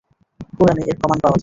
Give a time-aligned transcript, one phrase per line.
[0.57, 1.39] কুরআনে এর প্রমাণ পাওয়া যায়।